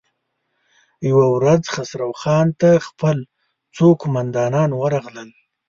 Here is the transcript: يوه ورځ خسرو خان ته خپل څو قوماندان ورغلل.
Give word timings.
يوه 1.09 1.25
ورځ 1.35 1.63
خسرو 1.73 2.11
خان 2.21 2.47
ته 2.59 2.69
خپل 2.87 3.17
څو 3.75 3.87
قوماندان 4.01 4.69
ورغلل. 4.75 5.29